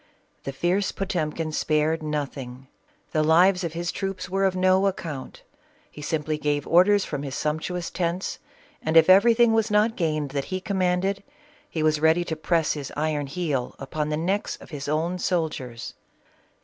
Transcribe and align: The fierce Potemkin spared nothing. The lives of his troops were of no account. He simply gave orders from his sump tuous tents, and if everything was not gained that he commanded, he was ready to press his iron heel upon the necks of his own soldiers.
The 0.45 0.51
fierce 0.51 0.91
Potemkin 0.91 1.51
spared 1.51 2.01
nothing. 2.01 2.65
The 3.11 3.21
lives 3.21 3.63
of 3.63 3.73
his 3.73 3.91
troops 3.91 4.27
were 4.27 4.45
of 4.45 4.55
no 4.55 4.87
account. 4.87 5.43
He 5.91 6.01
simply 6.01 6.39
gave 6.39 6.65
orders 6.65 7.05
from 7.05 7.21
his 7.21 7.35
sump 7.35 7.61
tuous 7.61 7.93
tents, 7.93 8.39
and 8.81 8.97
if 8.97 9.11
everything 9.11 9.53
was 9.53 9.69
not 9.69 9.95
gained 9.95 10.31
that 10.31 10.45
he 10.45 10.59
commanded, 10.59 11.21
he 11.69 11.83
was 11.83 11.99
ready 12.01 12.23
to 12.23 12.35
press 12.35 12.73
his 12.73 12.91
iron 12.97 13.27
heel 13.27 13.75
upon 13.77 14.09
the 14.09 14.17
necks 14.17 14.55
of 14.57 14.71
his 14.71 14.87
own 14.87 15.19
soldiers. 15.19 15.93